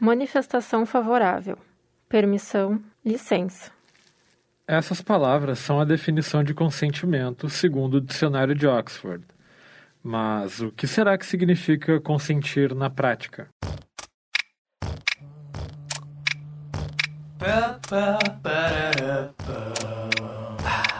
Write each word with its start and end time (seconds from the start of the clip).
manifestação 0.00 0.84
favorável, 0.84 1.58
permissão, 2.08 2.80
licença. 3.04 3.70
Essas 4.68 5.00
palavras 5.00 5.58
são 5.58 5.80
a 5.80 5.84
definição 5.84 6.42
de 6.42 6.52
consentimento 6.52 7.48
segundo 7.48 7.94
o 7.94 8.00
dicionário 8.00 8.54
de 8.54 8.66
Oxford. 8.66 9.24
Mas 10.02 10.60
o 10.60 10.70
que 10.70 10.86
será 10.86 11.16
que 11.16 11.26
significa 11.26 12.00
consentir 12.00 12.74
na 12.74 12.90
prática? 12.90 13.48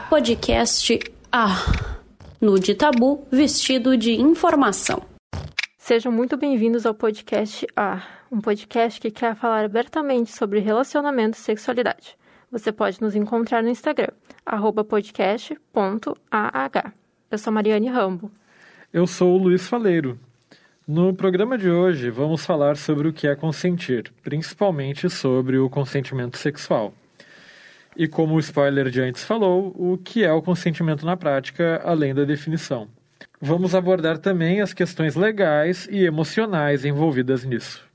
Podcast 0.09 0.99
A. 1.31 1.49
No 2.41 2.59
de 2.59 2.75
tabu, 2.75 3.27
vestido 3.31 3.97
de 3.97 4.13
informação. 4.13 5.03
Sejam 5.79 6.11
muito 6.13 6.37
bem-vindos 6.37 6.85
ao 6.85 6.95
podcast 6.95 7.67
A, 7.77 8.03
um 8.31 8.41
podcast 8.41 9.01
que 9.01 9.11
quer 9.11 9.35
falar 9.37 9.65
abertamente 9.65 10.33
sobre 10.33 10.61
relacionamento 10.61 11.39
e 11.39 11.41
sexualidade. 11.41 12.17
Você 12.51 12.73
pode 12.73 13.01
nos 13.01 13.15
encontrar 13.15 13.63
no 13.63 13.69
Instagram, 13.69 14.09
podcast.ah. 14.89 16.93
Eu 17.31 17.39
sou 17.39 17.53
Mariane 17.53 17.89
Rambo. 17.89 18.31
Eu 18.93 19.07
sou 19.07 19.35
o 19.35 19.43
Luiz 19.43 19.69
Faleiro. 19.69 20.19
No 20.87 21.13
programa 21.13 21.59
de 21.59 21.69
hoje, 21.69 22.11
vamos 22.11 22.47
falar 22.47 22.77
sobre 22.77 23.09
o 23.09 23.13
que 23.13 23.27
é 23.27 23.35
consentir, 23.35 24.13
principalmente 24.23 25.11
sobre 25.11 25.59
o 25.59 25.69
consentimento 25.69 26.39
sexual. 26.39 26.95
E 27.97 28.07
como 28.07 28.35
o 28.35 28.39
spoiler 28.39 28.91
de 28.91 29.01
antes 29.01 29.25
falou, 29.25 29.75
o 29.77 29.99
que 29.99 30.23
é 30.23 30.33
o 30.33 30.43
consentimento 30.43 31.05
na 31.05 31.17
prática, 31.17 31.81
além 31.85 32.15
da 32.15 32.25
definição. 32.25 32.89
Vamos 33.41 33.75
abordar 33.75 34.19
também 34.19 34.61
as 34.61 34.73
questões 34.73 35.17
legais 35.17 35.89
e 35.91 36.05
emocionais 36.05 36.85
envolvidas 36.85 37.45
nisso. 37.45 37.86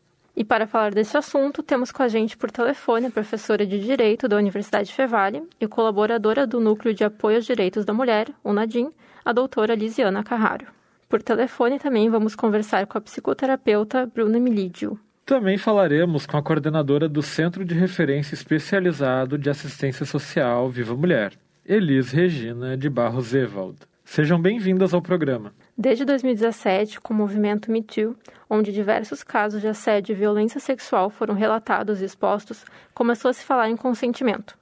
E 0.41 0.43
para 0.43 0.65
falar 0.65 0.91
desse 0.91 1.15
assunto, 1.15 1.61
temos 1.61 1.91
com 1.91 2.01
a 2.01 2.07
gente 2.07 2.35
por 2.35 2.49
telefone 2.49 3.05
a 3.05 3.11
professora 3.11 3.63
de 3.63 3.79
Direito 3.79 4.27
da 4.27 4.37
Universidade 4.37 4.91
Fevale 4.91 5.43
e 5.59 5.67
colaboradora 5.67 6.47
do 6.47 6.59
Núcleo 6.59 6.95
de 6.95 7.03
Apoio 7.03 7.35
aos 7.35 7.45
Direitos 7.45 7.85
da 7.85 7.93
Mulher, 7.93 8.27
o 8.43 8.51
NADIM, 8.51 8.89
a 9.23 9.31
doutora 9.31 9.75
Lisiana 9.75 10.23
Carraro. 10.23 10.65
Por 11.07 11.21
telefone 11.21 11.77
também 11.77 12.09
vamos 12.09 12.35
conversar 12.35 12.87
com 12.87 12.97
a 12.97 13.01
psicoterapeuta 13.01 14.07
Bruna 14.07 14.39
Milídio. 14.39 14.99
Também 15.27 15.59
falaremos 15.59 16.25
com 16.25 16.37
a 16.37 16.41
coordenadora 16.41 17.07
do 17.07 17.21
Centro 17.21 17.63
de 17.63 17.75
Referência 17.75 18.33
Especializado 18.33 19.37
de 19.37 19.47
Assistência 19.47 20.07
Social 20.07 20.67
Viva 20.71 20.95
Mulher, 20.95 21.33
Elis 21.63 22.09
Regina 22.09 22.75
de 22.75 22.89
Barros 22.89 23.31
Evald. 23.35 23.77
Sejam 24.03 24.41
bem-vindas 24.41 24.91
ao 24.91 25.03
programa. 25.03 25.53
Desde 25.83 26.05
2017, 26.05 27.01
com 27.01 27.11
o 27.11 27.17
movimento 27.17 27.71
Me 27.71 27.81
Too, 27.81 28.15
onde 28.47 28.71
diversos 28.71 29.23
casos 29.23 29.61
de 29.61 29.67
assédio 29.67 30.13
e 30.13 30.15
violência 30.15 30.59
sexual 30.59 31.09
foram 31.09 31.33
relatados 31.33 32.03
e 32.03 32.05
expostos, 32.05 32.63
começou 32.93 33.29
a 33.29 33.33
se 33.33 33.43
falar 33.43 33.67
em 33.67 33.75
consentimento. 33.75 34.55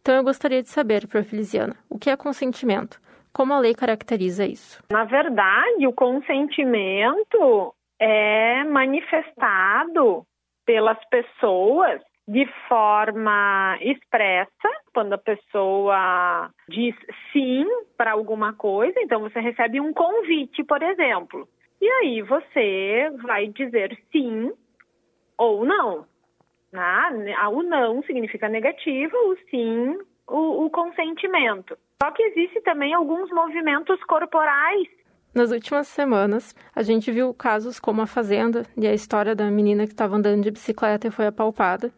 Então 0.00 0.14
eu 0.14 0.22
gostaria 0.22 0.62
de 0.62 0.68
saber, 0.68 1.08
Prof. 1.08 1.34
Lisiana, 1.34 1.74
o 1.88 1.98
que 1.98 2.08
é 2.08 2.16
consentimento? 2.16 3.00
Como 3.32 3.52
a 3.52 3.58
lei 3.58 3.74
caracteriza 3.74 4.46
isso? 4.46 4.80
Na 4.92 5.02
verdade, 5.02 5.88
o 5.88 5.92
consentimento 5.92 7.74
é 8.00 8.62
manifestado 8.62 10.24
pelas 10.64 10.98
pessoas 11.06 12.00
de 12.30 12.46
forma 12.68 13.76
expressa, 13.80 14.68
quando 14.94 15.14
a 15.14 15.18
pessoa 15.18 16.48
diz 16.68 16.94
sim 17.32 17.66
para 17.96 18.12
alguma 18.12 18.52
coisa, 18.52 18.94
então 19.00 19.20
você 19.20 19.40
recebe 19.40 19.80
um 19.80 19.92
convite, 19.92 20.62
por 20.62 20.80
exemplo. 20.80 21.48
E 21.80 21.88
aí 21.88 22.22
você 22.22 23.10
vai 23.24 23.48
dizer 23.48 23.98
sim 24.12 24.52
ou 25.36 25.64
não. 25.64 26.06
Né? 26.72 27.34
O 27.50 27.64
não 27.64 28.00
significa 28.04 28.48
negativo, 28.48 29.16
o 29.16 29.36
sim, 29.50 29.98
o, 30.28 30.66
o 30.66 30.70
consentimento. 30.70 31.76
Só 32.00 32.12
que 32.12 32.22
existe 32.22 32.60
também 32.60 32.94
alguns 32.94 33.28
movimentos 33.30 34.00
corporais 34.04 34.86
nas 35.32 35.52
últimas 35.52 35.86
semanas, 35.86 36.56
a 36.74 36.82
gente 36.82 37.12
viu 37.12 37.32
casos 37.32 37.78
como 37.78 38.02
a 38.02 38.06
Fazenda 38.06 38.66
e 38.76 38.84
a 38.84 38.92
história 38.92 39.32
da 39.32 39.48
menina 39.48 39.86
que 39.86 39.92
estava 39.92 40.16
andando 40.16 40.42
de 40.42 40.50
bicicleta 40.50 41.06
e 41.06 41.10
foi 41.12 41.28
apalpada. 41.28 41.92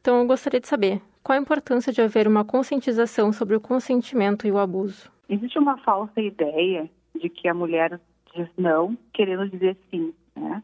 Então, 0.00 0.20
eu 0.20 0.26
gostaria 0.26 0.60
de 0.60 0.68
saber 0.68 1.00
qual 1.22 1.38
a 1.38 1.42
importância 1.42 1.92
de 1.92 2.00
haver 2.00 2.26
uma 2.26 2.44
conscientização 2.44 3.32
sobre 3.32 3.56
o 3.56 3.60
consentimento 3.60 4.46
e 4.46 4.52
o 4.52 4.58
abuso. 4.58 5.10
Existe 5.28 5.58
uma 5.58 5.76
falsa 5.78 6.20
ideia 6.20 6.88
de 7.14 7.28
que 7.28 7.48
a 7.48 7.54
mulher 7.54 8.00
diz 8.34 8.48
não, 8.56 8.96
querendo 9.12 9.48
dizer 9.48 9.76
sim. 9.90 10.14
Né? 10.34 10.62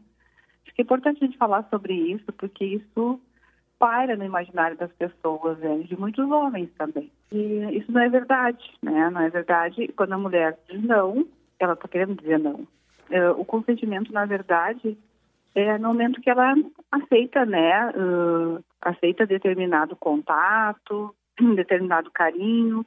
Acho 0.63 0.73
que 0.73 0.81
é 0.81 0.83
importante 0.83 1.23
a 1.23 1.27
gente 1.27 1.37
falar 1.37 1.67
sobre 1.69 1.93
isso, 1.93 2.31
porque 2.33 2.65
isso 2.65 3.19
paira 3.77 4.15
no 4.15 4.23
imaginário 4.23 4.77
das 4.77 4.91
pessoas, 4.93 5.57
né? 5.59 5.79
de 5.79 5.99
muitos 5.99 6.29
homens 6.31 6.69
também. 6.77 7.11
E 7.31 7.77
isso 7.77 7.91
não 7.91 8.01
é 8.01 8.09
verdade, 8.09 8.63
né? 8.81 9.09
Não 9.09 9.21
é 9.21 9.29
verdade. 9.29 9.87
Quando 9.89 10.13
a 10.13 10.17
mulher 10.17 10.57
diz 10.69 10.81
não, 10.81 11.27
ela 11.59 11.73
está 11.73 11.87
querendo 11.87 12.15
dizer 12.15 12.39
não. 12.39 12.65
É, 13.09 13.29
o 13.31 13.45
consentimento, 13.45 14.11
na 14.11 14.25
verdade, 14.25 14.97
é 15.55 15.77
no 15.77 15.87
momento 15.87 16.21
que 16.21 16.29
ela 16.29 16.53
aceita, 16.91 17.45
né, 17.45 17.89
uh, 17.91 18.63
aceita 18.81 19.25
determinado 19.25 19.95
contato, 19.95 21.15
determinado 21.55 22.11
carinho, 22.11 22.85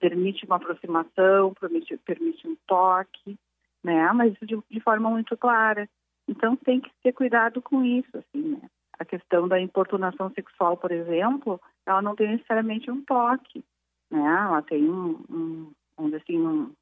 permite 0.00 0.44
uma 0.46 0.56
aproximação, 0.56 1.52
permite, 1.60 1.96
permite 1.98 2.48
um 2.48 2.56
toque, 2.66 3.36
né, 3.84 4.10
mas 4.12 4.34
de, 4.42 4.58
de, 4.70 4.80
forma 4.80 5.10
muito 5.10 5.36
clara. 5.36 5.88
Então 6.26 6.56
tem 6.56 6.80
que 6.80 6.90
ter 7.02 7.12
cuidado 7.12 7.60
com 7.62 7.84
isso, 7.84 8.16
assim, 8.16 8.56
né. 8.56 8.68
A 8.98 9.04
questão 9.04 9.46
da 9.46 9.60
importunação 9.60 10.28
sexual, 10.32 10.76
por 10.76 10.90
exemplo, 10.90 11.60
ela 11.86 12.02
não 12.02 12.16
tem 12.16 12.32
necessariamente 12.32 12.90
um 12.90 13.04
toque, 13.04 13.64
né, 14.10 14.18
ela 14.18 14.62
tem 14.62 14.90
um, 14.90 15.72
um 15.98 16.16
assim, 16.16 16.38
um, 16.38 16.72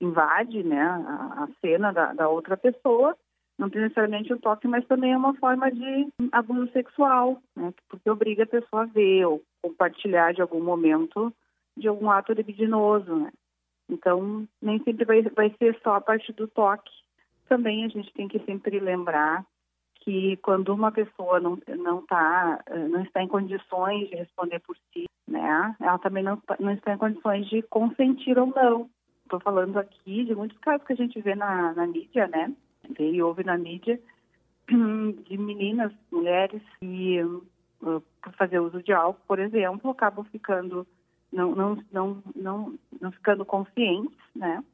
invade 0.00 0.62
né, 0.62 0.80
a, 0.80 1.44
a 1.44 1.48
cena 1.60 1.92
da, 1.92 2.12
da, 2.12 2.28
outra 2.28 2.56
pessoa, 2.56 3.16
não 3.58 3.68
necessariamente 3.68 4.32
o 4.32 4.38
toque, 4.38 4.68
mas 4.68 4.86
também 4.86 5.12
é 5.12 5.16
uma 5.16 5.34
forma 5.34 5.70
de 5.70 6.08
abuso 6.30 6.70
sexual, 6.72 7.40
né, 7.54 7.72
porque 7.88 8.08
obriga 8.10 8.42
a 8.42 8.46
pessoa 8.46 8.82
a 8.82 8.86
ver 8.86 9.24
ou 9.24 9.42
compartilhar 9.62 10.32
de 10.34 10.42
algum 10.42 10.62
momento 10.62 11.32
de 11.76 11.88
algum 11.88 12.10
ato 12.10 12.32
libidinoso. 12.32 13.14
Né? 13.14 13.30
Então, 13.88 14.46
nem 14.60 14.82
sempre 14.82 15.04
vai, 15.04 15.22
vai 15.22 15.54
ser 15.58 15.78
só 15.82 15.96
a 15.96 16.00
partir 16.00 16.32
do 16.32 16.48
toque. 16.48 16.90
Também 17.48 17.84
a 17.84 17.88
gente 17.88 18.12
tem 18.12 18.26
que 18.26 18.38
sempre 18.40 18.80
lembrar 18.80 19.44
que 20.00 20.36
quando 20.38 20.72
uma 20.72 20.92
pessoa 20.92 21.40
não, 21.40 21.58
não, 21.78 22.04
tá, 22.06 22.62
não 22.90 23.02
está 23.02 23.22
em 23.22 23.28
condições 23.28 24.08
de 24.08 24.16
responder 24.16 24.60
por 24.60 24.76
si, 24.92 25.06
né, 25.28 25.74
ela 25.80 25.98
também 25.98 26.22
não, 26.22 26.40
não 26.60 26.72
está 26.72 26.94
em 26.94 26.98
condições 26.98 27.48
de 27.48 27.62
consentir 27.62 28.38
ou 28.38 28.46
não. 28.46 28.88
Estou 29.24 29.40
falando 29.40 29.76
aqui 29.78 30.24
de 30.24 30.34
muitos 30.34 30.58
casos 30.58 30.86
que 30.86 30.92
a 30.92 30.96
gente 30.96 31.20
vê 31.20 31.34
na, 31.34 31.72
na 31.74 31.86
mídia, 31.86 32.28
né? 32.28 32.54
Vê 32.90 33.10
e 33.12 33.22
ouve 33.22 33.44
na 33.44 33.56
mídia 33.56 34.00
de 34.68 35.38
meninas, 35.38 35.92
mulheres 36.10 36.62
que, 36.80 37.22
uh, 37.22 38.02
por 38.22 38.32
fazer 38.34 38.58
uso 38.58 38.82
de 38.82 38.92
álcool, 38.92 39.22
por 39.26 39.38
exemplo, 39.38 39.90
acabam 39.90 40.24
ficando 40.24 40.86
não, 41.32 41.54
não, 41.54 41.78
não, 41.92 42.22
não, 42.34 42.78
não 43.00 43.12
ficando 43.12 43.44
conscientes, 43.44 44.18
né? 44.34 44.64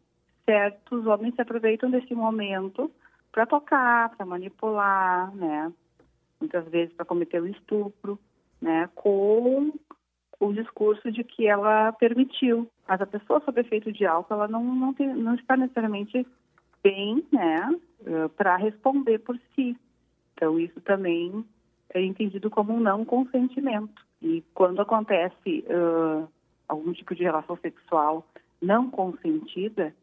Certos 0.44 1.06
homens 1.06 1.34
se 1.34 1.42
aproveitam 1.42 1.90
desse 1.90 2.14
momento 2.14 2.90
para 3.30 3.46
tocar, 3.46 4.10
para 4.10 4.26
manipular, 4.26 5.34
né? 5.34 5.72
Muitas 6.40 6.66
vezes 6.68 6.94
para 6.94 7.06
cometer 7.06 7.40
o 7.40 7.46
estupro, 7.46 8.18
né? 8.60 8.88
Com 8.94 9.72
o 10.38 10.52
discurso 10.52 11.10
de 11.10 11.24
que 11.24 11.46
ela 11.46 11.92
permitiu. 11.92 12.68
Mas 12.86 13.00
a 13.00 13.06
pessoa 13.06 13.40
sob 13.44 13.60
efeito 13.60 13.92
de 13.92 14.04
álcool, 14.04 14.34
ela 14.34 14.48
não, 14.48 14.62
não, 14.62 14.92
tem, 14.92 15.08
não 15.14 15.34
está 15.34 15.56
necessariamente 15.56 16.26
bem, 16.82 17.24
né, 17.32 17.78
eh, 18.06 18.28
para 18.36 18.56
responder 18.56 19.18
por 19.20 19.38
si. 19.54 19.76
Então, 20.34 20.58
isso 20.58 20.80
também 20.80 21.44
é 21.94 22.02
entendido 22.02 22.50
como 22.50 22.74
um 22.74 22.80
não 22.80 23.04
consentimento. 23.04 24.02
E 24.20 24.42
quando 24.54 24.80
acontece 24.80 25.64
uh, 25.68 26.28
algum 26.68 26.92
tipo 26.92 27.14
de 27.14 27.22
relação 27.22 27.56
sexual 27.56 28.26
não 28.60 28.88
consentida, 28.90 29.94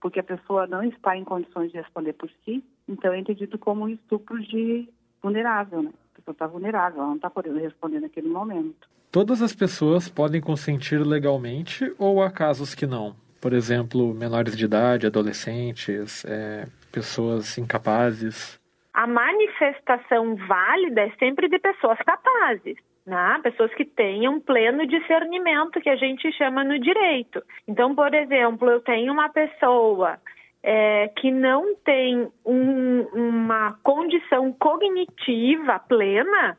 porque 0.00 0.20
a 0.20 0.24
pessoa 0.24 0.66
não 0.66 0.82
está 0.82 1.16
em 1.16 1.24
condições 1.24 1.70
de 1.70 1.78
responder 1.78 2.12
por 2.12 2.30
si, 2.44 2.62
então 2.88 3.12
é 3.12 3.18
entendido 3.18 3.58
como 3.58 3.84
um 3.84 3.88
estupro 3.88 4.40
de 4.40 4.88
vulnerável, 5.22 5.82
né? 5.82 5.90
A 6.12 6.16
pessoa 6.16 6.32
está 6.32 6.46
vulnerável, 6.46 6.98
ela 6.98 7.08
não 7.08 7.16
está 7.16 7.30
podendo 7.30 7.58
responder 7.58 8.00
naquele 8.00 8.28
momento. 8.28 8.88
Todas 9.10 9.40
as 9.40 9.54
pessoas 9.54 10.08
podem 10.08 10.40
consentir 10.40 10.98
legalmente 10.98 11.92
ou 11.98 12.22
há 12.22 12.30
casos 12.30 12.74
que 12.74 12.86
não? 12.86 13.16
Por 13.40 13.52
exemplo, 13.52 14.12
menores 14.14 14.56
de 14.56 14.64
idade, 14.64 15.06
adolescentes, 15.06 16.24
é, 16.24 16.66
pessoas 16.92 17.56
incapazes. 17.56 18.60
A 18.92 19.06
manifestação 19.06 20.34
válida 20.34 21.02
é 21.02 21.10
sempre 21.18 21.48
de 21.48 21.58
pessoas 21.58 21.98
capazes. 21.98 22.76
Né? 23.06 23.40
Pessoas 23.42 23.72
que 23.74 23.84
tenham 23.84 24.38
pleno 24.40 24.86
discernimento, 24.86 25.80
que 25.80 25.88
a 25.88 25.96
gente 25.96 26.30
chama 26.32 26.62
no 26.62 26.78
direito. 26.78 27.42
Então, 27.66 27.94
por 27.94 28.12
exemplo, 28.12 28.68
eu 28.68 28.80
tenho 28.80 29.12
uma 29.12 29.28
pessoa 29.30 30.18
é, 30.62 31.08
que 31.16 31.30
não 31.30 31.74
tem 31.76 32.28
um, 32.44 33.02
uma 33.14 33.78
condição 33.82 34.52
cognitiva 34.52 35.78
plena, 35.78 36.58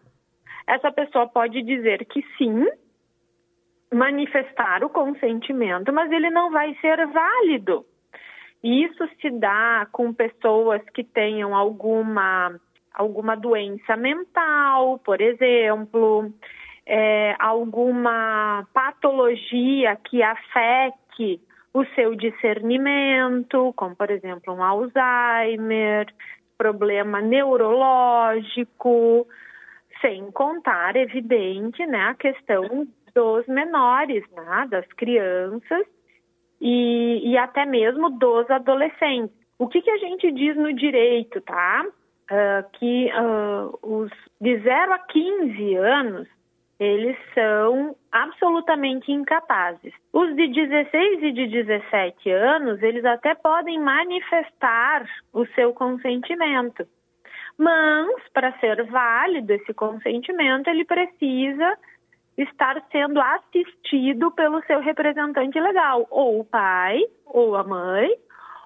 essa 0.65 0.91
pessoa 0.91 1.27
pode 1.27 1.61
dizer 1.61 2.05
que 2.05 2.23
sim, 2.37 2.65
manifestar 3.93 4.83
o 4.83 4.89
consentimento, 4.89 5.91
mas 5.91 6.11
ele 6.11 6.29
não 6.29 6.51
vai 6.51 6.75
ser 6.81 7.05
válido. 7.07 7.85
Isso 8.63 9.07
se 9.21 9.29
dá 9.31 9.87
com 9.91 10.13
pessoas 10.13 10.81
que 10.93 11.03
tenham 11.03 11.55
alguma, 11.55 12.59
alguma 12.93 13.35
doença 13.35 13.95
mental, 13.95 14.99
por 14.99 15.21
exemplo, 15.21 16.31
é, 16.85 17.35
alguma 17.39 18.67
patologia 18.73 19.95
que 19.95 20.21
afete 20.21 21.41
o 21.73 21.85
seu 21.95 22.15
discernimento, 22.15 23.73
como 23.75 23.95
por 23.95 24.09
exemplo 24.09 24.53
um 24.53 24.63
Alzheimer, 24.63 26.07
problema 26.57 27.21
neurológico, 27.21 29.27
sem 30.01 30.31
contar, 30.31 30.95
evidente, 30.95 31.85
né, 31.85 32.09
a 32.09 32.13
questão 32.13 32.87
dos 33.19 33.45
menores, 33.47 34.23
né, 34.31 34.67
das 34.69 34.87
crianças 34.93 35.85
e, 36.61 37.21
e 37.25 37.37
até 37.37 37.65
mesmo 37.65 38.09
dos 38.11 38.49
adolescentes. 38.49 39.35
O 39.57 39.67
que, 39.67 39.81
que 39.81 39.91
a 39.91 39.97
gente 39.97 40.31
diz 40.31 40.55
no 40.55 40.71
direito, 40.71 41.41
tá? 41.41 41.85
Uh, 42.31 42.69
que 42.77 43.11
uh, 43.11 43.77
os 43.81 44.11
de 44.39 44.57
0 44.59 44.93
a 44.93 44.99
15 44.99 45.75
anos 45.75 46.27
eles 46.79 47.17
são 47.33 47.93
absolutamente 48.09 49.11
incapazes. 49.11 49.93
Os 50.13 50.33
de 50.33 50.47
16 50.47 51.23
e 51.23 51.31
de 51.33 51.47
17 51.47 52.31
anos, 52.31 52.81
eles 52.81 53.03
até 53.03 53.35
podem 53.35 53.81
manifestar 53.81 55.05
o 55.33 55.45
seu 55.47 55.73
consentimento. 55.73 56.87
Mas, 57.57 58.23
para 58.33 58.57
ser 58.59 58.81
válido 58.85 59.51
esse 59.51 59.73
consentimento, 59.73 60.69
ele 60.69 60.85
precisa 60.85 61.77
estar 62.43 62.81
sendo 62.91 63.19
assistido 63.19 64.31
pelo 64.31 64.63
seu 64.65 64.79
representante 64.79 65.59
legal, 65.59 66.07
ou 66.09 66.39
o 66.39 66.45
pai, 66.45 66.99
ou 67.25 67.55
a 67.55 67.63
mãe, 67.63 68.09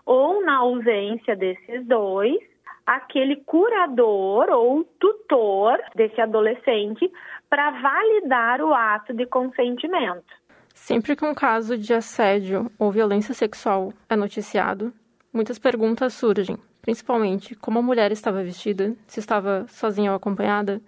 ou 0.06 0.44
na 0.44 0.58
ausência 0.58 1.36
desses 1.36 1.86
dois, 1.86 2.38
aquele 2.86 3.38
curador 3.46 4.50
ou 4.50 4.84
tutor 5.00 5.80
desse 5.96 6.20
adolescente 6.20 7.10
para 7.50 7.72
validar 7.72 8.62
o 8.62 8.74
ato 8.74 9.14
de 9.14 9.26
consentimento. 9.26 10.26
Sempre 10.74 11.16
que 11.16 11.26
um 11.26 11.34
caso 11.34 11.78
de 11.78 11.94
assédio 11.94 12.70
ou 12.78 12.92
violência 12.92 13.34
sexual 13.34 13.94
é 14.10 14.16
noticiado, 14.16 14.92
muitas 15.32 15.58
perguntas 15.58 16.14
surgem, 16.14 16.58
principalmente 16.82 17.56
como 17.56 17.80
a 17.80 17.82
mulher 17.82 18.12
estava 18.12 18.44
vestida, 18.44 18.94
se 19.08 19.20
estava 19.20 19.66
sozinha 19.68 20.12
ou 20.12 20.18
acompanhada, 20.18 20.82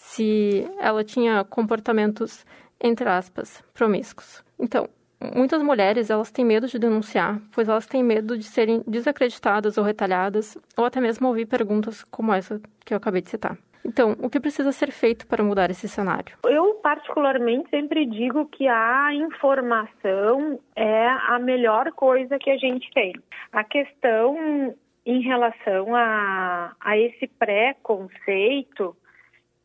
se 0.00 0.66
ela 0.78 1.04
tinha 1.04 1.44
comportamentos, 1.44 2.46
entre 2.82 3.06
aspas, 3.06 3.62
promíscuos. 3.74 4.42
Então, 4.58 4.88
muitas 5.36 5.62
mulheres 5.62 6.08
elas 6.08 6.30
têm 6.30 6.42
medo 6.42 6.66
de 6.66 6.78
denunciar, 6.78 7.38
pois 7.52 7.68
elas 7.68 7.86
têm 7.86 8.02
medo 8.02 8.36
de 8.36 8.44
serem 8.44 8.82
desacreditadas 8.86 9.76
ou 9.76 9.84
retalhadas, 9.84 10.56
ou 10.74 10.86
até 10.86 11.02
mesmo 11.02 11.28
ouvir 11.28 11.44
perguntas 11.44 12.02
como 12.04 12.32
essa 12.32 12.58
que 12.84 12.94
eu 12.94 12.96
acabei 12.96 13.20
de 13.20 13.28
citar. 13.28 13.58
Então, 13.84 14.16
o 14.22 14.30
que 14.30 14.40
precisa 14.40 14.72
ser 14.72 14.90
feito 14.90 15.26
para 15.26 15.44
mudar 15.44 15.70
esse 15.70 15.86
cenário? 15.86 16.34
Eu, 16.44 16.74
particularmente, 16.76 17.68
sempre 17.68 18.06
digo 18.06 18.46
que 18.46 18.66
a 18.66 19.12
informação 19.12 20.58
é 20.74 21.08
a 21.08 21.38
melhor 21.38 21.92
coisa 21.92 22.38
que 22.38 22.50
a 22.50 22.56
gente 22.56 22.90
tem. 22.94 23.12
A 23.52 23.62
questão 23.64 24.74
em 25.04 25.20
relação 25.20 25.94
a, 25.94 26.72
a 26.80 26.98
esse 26.98 27.26
preconceito 27.26 28.96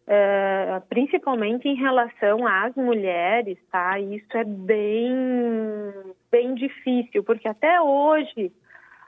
Uh, 0.07 0.79
principalmente 0.87 1.67
em 1.67 1.73
relação 1.73 2.45
às 2.45 2.75
mulheres, 2.75 3.57
tá? 3.71 3.99
Isso 3.99 4.37
é 4.37 4.43
bem, 4.43 5.93
bem 6.31 6.53
difícil, 6.53 7.23
porque 7.23 7.47
até 7.47 7.81
hoje 7.81 8.51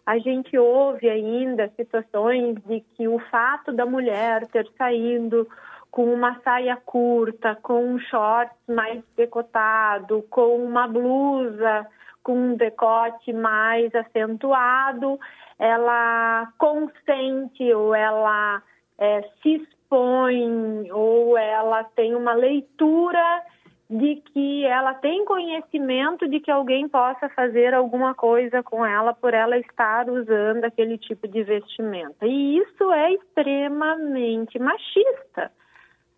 a 0.04 0.18
gente 0.18 0.58
ouve 0.58 1.08
ainda 1.08 1.72
situações 1.76 2.56
de 2.66 2.80
que 2.96 3.08
o 3.08 3.20
fato 3.30 3.72
da 3.72 3.86
mulher 3.86 4.48
ter 4.48 4.68
saído 4.76 5.48
com 5.92 6.12
uma 6.12 6.40
saia 6.42 6.76
curta, 6.78 7.56
com 7.62 7.94
um 7.94 8.00
short 8.00 8.52
mais 8.68 9.04
decotado, 9.16 10.26
com 10.32 10.56
uma 10.58 10.88
blusa 10.88 11.88
com 12.28 12.34
um 12.34 12.56
decote 12.58 13.32
mais 13.32 13.96
acentuado, 13.96 15.18
ela 15.58 16.52
consente 16.58 17.74
ou 17.74 17.96
ela 17.96 18.62
é, 18.98 19.22
se 19.42 19.66
expõe 19.88 20.92
ou 20.92 21.38
ela 21.38 21.84
tem 21.84 22.14
uma 22.16 22.34
leitura 22.34 23.44
de 23.90 24.18
que 24.34 24.66
ela 24.66 24.94
tem 24.96 25.24
conhecimento 25.24 26.28
de 26.28 26.42
que 26.42 26.52
alguém 26.52 26.90
possa 26.90 27.30
fazer 27.30 27.74
alguma 27.74 28.14
coisa 28.14 28.62
com 28.62 28.86
ela 28.86 29.14
por 29.14 29.34
ela 29.34 29.58
estar 29.58 30.10
usando 30.10 30.66
aquele 30.66 30.98
tipo 30.98 31.26
de 31.26 31.42
vestimenta. 31.44 32.26
E 32.26 32.58
isso 32.58 32.92
é 32.92 33.14
extremamente 33.14 34.60
machista. 34.60 35.52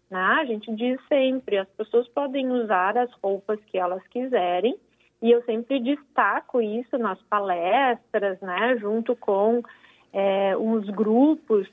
Né? 0.10 0.20
A 0.20 0.46
gente 0.46 0.74
diz 0.74 1.00
sempre, 1.08 1.60
as 1.60 1.70
pessoas 1.70 2.08
podem 2.08 2.50
usar 2.50 2.98
as 2.98 3.12
roupas 3.22 3.60
que 3.66 3.78
elas 3.78 4.06
quiserem, 4.08 4.76
e 5.22 5.30
eu 5.30 5.44
sempre 5.44 5.80
destaco 5.80 6.62
isso 6.62 6.98
nas 6.98 7.22
palestras, 7.24 8.40
né, 8.40 8.78
junto 8.80 9.16
com 9.18 9.62
é, 10.14 10.54
grupos 10.96 11.68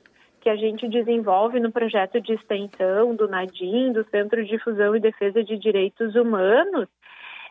que 0.47 0.51
a 0.51 0.55
gente 0.55 0.87
desenvolve 0.87 1.59
no 1.59 1.73
projeto 1.73 2.21
de 2.21 2.31
extensão 2.31 3.13
do 3.13 3.27
NADIM, 3.27 3.91
do 3.91 4.09
Centro 4.09 4.41
de 4.41 4.51
Difusão 4.51 4.95
e 4.95 4.99
Defesa 5.01 5.43
de 5.43 5.57
Direitos 5.57 6.15
Humanos, 6.15 6.87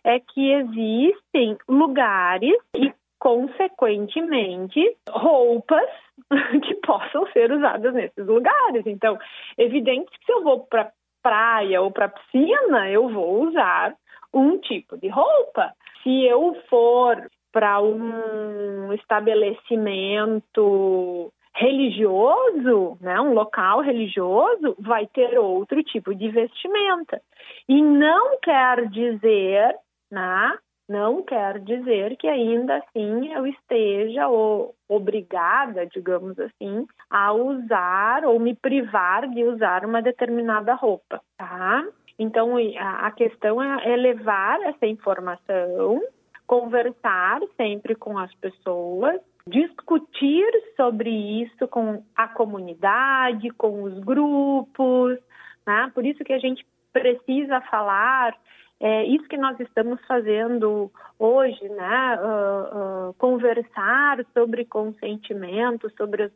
é 0.03 0.19
que 0.19 0.51
existem 0.51 1.59
lugares 1.69 2.57
e, 2.75 2.91
consequentemente, 3.19 4.81
roupas 5.11 5.91
que 6.67 6.75
possam 6.77 7.27
ser 7.33 7.53
usadas 7.53 7.93
nesses 7.93 8.27
lugares. 8.27 8.87
Então, 8.87 9.19
evidente 9.59 10.11
que 10.19 10.25
se 10.25 10.33
eu 10.33 10.43
vou 10.43 10.61
para 10.61 10.91
praia 11.23 11.83
ou 11.83 11.91
para 11.91 12.09
piscina, 12.09 12.89
eu 12.89 13.11
vou 13.11 13.47
usar 13.47 13.95
um 14.33 14.57
tipo 14.57 14.97
de 14.97 15.09
roupa. 15.09 15.71
Se 16.03 16.25
eu 16.25 16.57
for 16.71 17.29
para 17.53 17.79
um 17.79 18.91
estabelecimento 18.95 21.31
religioso, 21.57 22.99
né, 23.01 23.19
um 23.19 23.33
local 23.33 23.81
religioso, 23.81 24.77
vai 24.79 25.07
ter 25.07 25.39
outro 25.39 25.83
tipo 25.83 26.15
de 26.15 26.29
vestimenta. 26.29 27.21
E 27.67 27.81
não 27.81 28.39
quer 28.41 28.87
dizer, 28.89 29.75
né, 30.11 30.59
não 30.87 31.23
quer 31.23 31.59
dizer 31.61 32.17
que 32.19 32.29
ainda 32.29 32.77
assim 32.77 33.33
eu 33.33 33.47
esteja 33.47 34.29
ou, 34.29 34.75
obrigada, 34.87 35.87
digamos 35.87 36.39
assim, 36.39 36.87
a 37.09 37.33
usar 37.33 38.27
ou 38.27 38.39
me 38.39 38.55
privar 38.55 39.27
de 39.29 39.43
usar 39.43 39.85
uma 39.85 40.03
determinada 40.03 40.75
roupa, 40.75 41.21
tá? 41.39 41.85
Então 42.19 42.55
a, 42.79 43.11
questão 43.13 43.63
é, 43.63 43.93
é 43.93 43.97
levar 43.97 44.61
essa 44.63 44.87
informação, 44.87 46.01
conversar 46.47 47.41
sempre 47.57 47.95
com 47.95 48.19
as 48.19 48.33
pessoas 48.35 49.21
discutir 49.49 50.47
sobre 50.77 51.11
isso 51.43 51.69
com 51.69 52.03
a 52.15 52.29
comunidade, 52.29 53.51
com 53.51 53.83
os 53.83 53.99
grupos, 54.01 55.19
né? 55.67 55.91
Por 55.95 56.05
isso 56.05 56.25
que 56.25 56.33
a 56.33 56.39
gente 56.39 56.67
precisa 56.93 57.61
falar 57.63 58.35
é 58.79 59.05
isso 59.05 59.27
que 59.27 59.39
nós 59.39 59.59
estamos 59.59 59.99
fazendo 60.07 60.93
hoje, 61.19 61.67
né? 61.71 62.19
Uh, 62.21 63.09
uh, 63.09 63.15
conversar 63.15 64.19
sobre 64.35 64.67
consentimento, 64.67 65.91
sobre 65.97 66.31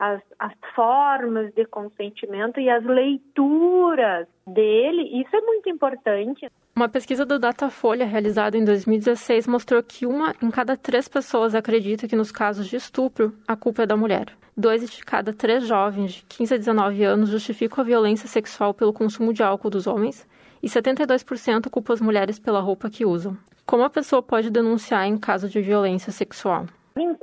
as, 0.00 0.20
as, 0.38 0.52
formas 0.74 1.52
de 1.54 1.66
consentimento 1.66 2.58
e 2.58 2.70
as 2.70 2.82
leituras 2.82 4.26
dele. 4.46 5.20
Isso 5.20 5.36
é 5.36 5.40
muito 5.42 5.68
importante. 5.68 6.50
Uma 6.74 6.88
pesquisa 6.88 7.26
do 7.26 7.38
Datafolha 7.38 8.06
realizada 8.06 8.56
em 8.56 8.64
2016 8.64 9.46
mostrou 9.46 9.82
que 9.82 10.06
uma 10.06 10.34
em 10.42 10.50
cada 10.50 10.76
três 10.76 11.06
pessoas 11.06 11.54
acredita 11.54 12.08
que 12.08 12.16
nos 12.16 12.32
casos 12.32 12.66
de 12.66 12.76
estupro 12.76 13.34
a 13.46 13.54
culpa 13.54 13.82
é 13.82 13.86
da 13.86 13.96
mulher. 13.96 14.28
Dois 14.56 14.88
de 14.90 15.04
cada 15.04 15.32
três 15.32 15.66
jovens 15.66 16.12
de 16.12 16.24
15 16.24 16.54
a 16.54 16.56
19 16.56 17.04
anos 17.04 17.28
justificam 17.28 17.82
a 17.82 17.86
violência 17.86 18.26
sexual 18.26 18.72
pelo 18.72 18.92
consumo 18.92 19.34
de 19.34 19.42
álcool 19.42 19.70
dos 19.70 19.86
homens 19.86 20.26
e 20.62 20.68
72% 20.68 21.68
culpam 21.68 21.92
as 21.92 22.00
mulheres 22.00 22.38
pela 22.38 22.60
roupa 22.60 22.88
que 22.88 23.04
usam. 23.04 23.36
Como 23.66 23.84
a 23.84 23.90
pessoa 23.90 24.22
pode 24.22 24.50
denunciar 24.50 25.06
em 25.06 25.18
caso 25.18 25.48
de 25.48 25.60
violência 25.60 26.10
sexual? 26.10 26.66
Em 26.96 27.14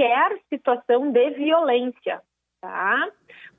qualquer 0.00 0.40
situação 0.48 1.12
de 1.12 1.30
violência, 1.32 2.22
tá? 2.60 3.08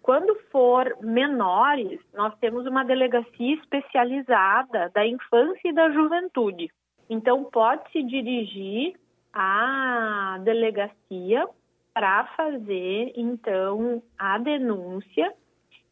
Quando 0.01 0.35
for 0.51 0.97
menores, 1.01 1.99
nós 2.15 2.35
temos 2.39 2.65
uma 2.65 2.83
delegacia 2.83 3.55
especializada 3.55 4.89
da 4.93 5.05
infância 5.05 5.69
e 5.69 5.73
da 5.73 5.91
juventude. 5.91 6.71
Então, 7.07 7.43
pode 7.43 7.91
se 7.91 8.01
dirigir 8.01 8.95
à 9.31 10.39
delegacia 10.43 11.47
para 11.93 12.25
fazer, 12.35 13.13
então, 13.15 14.01
a 14.17 14.37
denúncia 14.39 15.31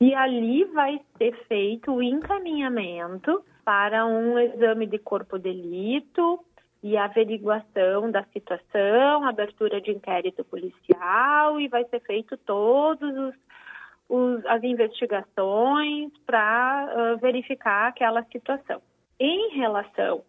E 0.01 0.15
ali 0.15 0.63
vai 0.65 1.01
ser 1.17 1.35
feito 1.47 1.91
o 1.91 2.01
encaminhamento 2.01 3.43
para 3.65 4.05
um 4.05 4.39
exame 4.39 4.87
de 4.87 4.97
corpo 4.97 5.37
de 5.37 5.51
delito 5.51 6.39
e 6.81 6.97
averiguação 6.97 8.09
da 8.09 8.23
situação, 8.33 9.25
abertura 9.25 9.81
de 9.81 9.91
inquérito 9.91 10.43
policial 10.45 11.59
e 11.59 11.67
vai 11.67 11.83
ser 11.85 11.99
feito 12.01 12.37
todos 12.37 13.17
os, 13.17 13.35
os 14.07 14.45
as 14.45 14.63
investigações 14.63 16.11
para 16.25 17.15
uh, 17.15 17.17
verificar 17.17 17.87
aquela 17.87 18.23
situação. 18.25 18.81
Em 19.19 19.57
relação 19.57 20.23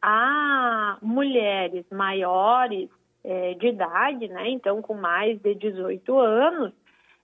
a 0.00 0.98
mulheres 1.00 1.84
maiores 1.92 2.90
eh, 3.22 3.54
de 3.54 3.68
idade, 3.68 4.26
né, 4.26 4.48
então 4.48 4.82
com 4.82 4.94
mais 4.94 5.40
de 5.40 5.54
18 5.54 6.18
anos, 6.18 6.72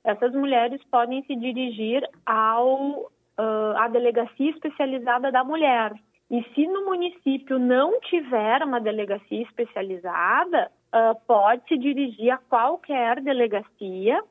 essas 0.05 0.33
mulheres 0.33 0.81
podem 0.85 1.25
se 1.25 1.35
dirigir 1.35 2.09
ao, 2.25 3.11
uh, 3.37 3.77
à 3.77 3.89
delegacia 3.89 4.51
especializada 4.51 5.33
da 5.33 5.43
mulher. 5.43 5.93
E 6.31 6.43
se 6.55 6.67
no 6.67 6.85
município 6.85 7.59
não 7.59 8.01
tiver 8.01 8.63
uma 8.63 8.81
delegacia 8.81 9.43
especializada, 9.43 10.71
uh, 10.95 11.19
pode 11.27 11.67
se 11.69 11.79
dirigir 11.79 12.31
a 12.31 12.37
qualquer 12.37 13.21
delegacia 13.23 14.23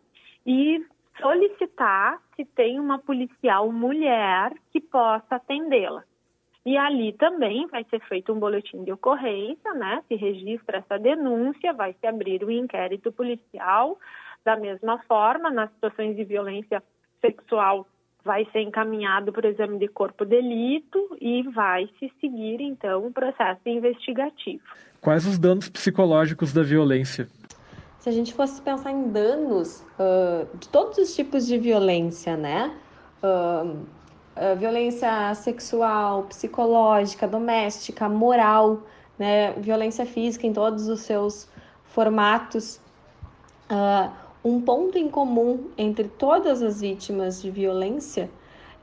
e 0.46 0.86
solicitar 1.20 2.22
se 2.36 2.46
tem 2.46 2.80
uma 2.80 3.00
policial 3.00 3.72
mulher 3.72 4.54
que 4.72 4.80
possa 4.80 5.36
atendê-la. 5.36 6.04
E 6.64 6.78
ali 6.78 7.14
também 7.14 7.66
vai 7.68 7.84
ser 7.86 8.02
feito 8.02 8.32
um 8.32 8.40
boletim 8.40 8.84
de 8.84 8.92
ocorrência, 8.92 9.74
né? 9.74 10.04
Se 10.08 10.16
registra 10.16 10.80
essa 10.80 11.00
denúncia, 11.00 11.74
vai 11.74 11.94
se 11.94 12.06
abrir 12.06 12.44
o 12.44 12.48
um 12.48 12.52
inquérito 12.52 13.12
policial 13.12 13.98
da 14.44 14.56
mesma 14.56 15.00
forma, 15.08 15.50
nas 15.50 15.72
situações 15.72 16.16
de 16.16 16.24
violência 16.24 16.84
sexual, 17.22 17.88
vai 18.28 18.46
ser 18.52 18.60
encaminhado 18.60 19.32
para 19.32 19.48
o 19.48 19.50
exame 19.50 19.80
de 19.80 19.88
corpo 19.88 20.26
delito 20.26 21.18
e 21.22 21.44
vai 21.44 21.90
se 21.98 22.12
seguir, 22.20 22.60
então, 22.62 23.08
o 23.08 23.12
processo 23.12 23.62
investigativo. 23.66 24.62
Quais 25.00 25.26
os 25.26 25.40
danos 25.40 25.70
psicológicos 25.70 26.52
da 26.52 26.62
violência? 26.62 27.30
Se 28.00 28.10
a 28.10 28.12
gente 28.12 28.34
fosse 28.34 28.62
pensar 28.62 28.92
em 28.92 29.10
danos 29.10 29.82
uh, 29.98 30.58
de 30.58 30.68
todos 30.68 30.98
os 30.98 31.16
tipos 31.16 31.48
de 31.48 31.58
violência, 31.58 32.36
né? 32.36 32.76
Uh, 33.24 33.78
uh, 34.36 34.56
violência 34.58 35.34
sexual, 35.34 36.24
psicológica, 36.24 37.28
doméstica, 37.28 38.10
moral, 38.10 38.84
né? 39.18 39.54
Violência 39.54 40.06
física 40.06 40.46
em 40.46 40.54
todos 40.54 40.90
os 40.90 41.00
seus 41.02 41.50
formatos. 41.86 42.82
Uh, 43.72 44.27
um 44.48 44.62
ponto 44.62 44.98
em 44.98 45.10
comum 45.10 45.66
entre 45.78 46.08
todas 46.08 46.62
as 46.62 46.80
vítimas 46.80 47.42
de 47.42 47.52
violência 47.52 48.30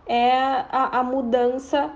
é 0.06 0.30
a, 0.30 0.98
a 1.00 1.02
mudança, 1.02 1.90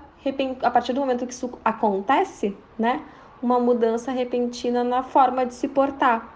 a 0.63 0.71
partir 0.71 0.93
do 0.93 0.99
momento 0.99 1.27
que 1.27 1.33
isso 1.33 1.51
acontece, 1.63 2.57
né? 2.77 3.03
Uma 3.41 3.59
mudança 3.59 4.11
repentina 4.11 4.83
na 4.83 5.03
forma 5.03 5.45
de 5.45 5.53
se 5.53 5.67
portar, 5.67 6.35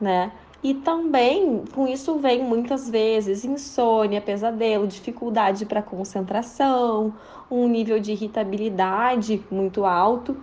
né? 0.00 0.32
E 0.62 0.74
também 0.74 1.64
com 1.72 1.86
isso 1.86 2.18
vem 2.18 2.42
muitas 2.42 2.90
vezes 2.90 3.44
insônia, 3.44 4.20
pesadelo, 4.20 4.86
dificuldade 4.86 5.64
para 5.64 5.82
concentração, 5.82 7.14
um 7.50 7.68
nível 7.68 8.00
de 8.00 8.12
irritabilidade 8.12 9.44
muito 9.50 9.84
alto 9.84 10.36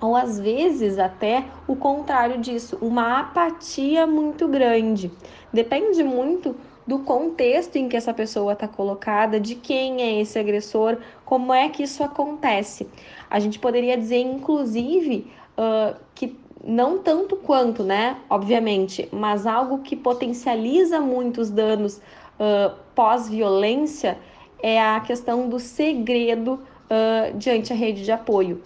ou 0.00 0.16
às 0.16 0.40
vezes 0.40 0.98
até 0.98 1.44
o 1.66 1.76
contrário 1.76 2.38
disso, 2.38 2.78
uma 2.80 3.20
apatia 3.20 4.06
muito 4.06 4.48
grande. 4.48 5.10
Depende 5.52 6.02
muito 6.02 6.56
do 6.86 7.00
contexto 7.00 7.76
em 7.76 7.88
que 7.88 7.96
essa 7.96 8.12
pessoa 8.12 8.54
está 8.54 8.66
colocada, 8.66 9.38
de 9.38 9.54
quem 9.54 10.02
é 10.02 10.20
esse 10.20 10.38
agressor, 10.38 10.96
como 11.24 11.52
é 11.52 11.68
que 11.68 11.82
isso 11.82 12.02
acontece. 12.02 12.88
A 13.28 13.38
gente 13.38 13.58
poderia 13.58 13.96
dizer, 13.96 14.18
inclusive, 14.18 15.30
uh, 15.56 15.94
que 16.14 16.36
não 16.64 16.98
tanto 16.98 17.36
quanto, 17.36 17.84
né? 17.84 18.16
Obviamente, 18.28 19.08
mas 19.12 19.46
algo 19.46 19.78
que 19.78 19.94
potencializa 19.94 21.00
muito 21.00 21.40
os 21.40 21.50
danos 21.50 21.98
uh, 21.98 22.74
pós-violência 22.94 24.18
é 24.62 24.82
a 24.82 25.00
questão 25.00 25.48
do 25.48 25.58
segredo 25.60 26.54
uh, 26.54 27.36
diante 27.38 27.72
a 27.72 27.76
rede 27.76 28.02
de 28.02 28.10
apoio 28.10 28.60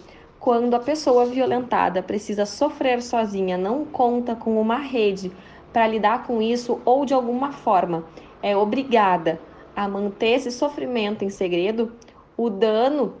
quando 0.45 0.75
a 0.75 0.79
pessoa 0.79 1.25
violentada 1.25 2.03
precisa 2.03 2.45
sofrer 2.45 3.01
sozinha, 3.01 3.57
não 3.57 3.83
conta 3.83 4.35
com 4.35 4.61
uma 4.61 4.77
rede 4.77 5.31
para 5.73 5.87
lidar 5.87 6.21
com 6.27 6.39
isso 6.39 6.79
ou 6.85 7.03
de 7.03 7.15
alguma 7.15 7.51
forma 7.51 8.03
é 8.43 8.55
obrigada 8.55 9.39
a 9.75 9.87
manter 9.87 10.35
esse 10.35 10.51
sofrimento 10.51 11.25
em 11.25 11.31
segredo, 11.31 11.93
o 12.37 12.47
dano 12.47 13.15